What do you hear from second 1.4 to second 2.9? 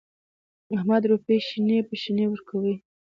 شنې په شنې ورکوي.